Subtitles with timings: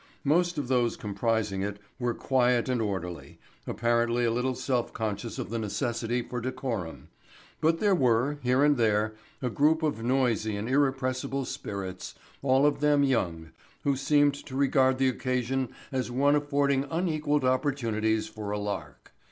[0.23, 5.59] Most of those comprising it were quiet and orderly—apparently a little self conscious of the
[5.59, 12.15] necessity for decorum—but there were, here and there, a group of noisy and irrepressible Spirits,
[12.41, 13.51] all of them young,
[13.83, 19.13] who seemed to regard the occasion as one affording unequalled opportunities for a lark.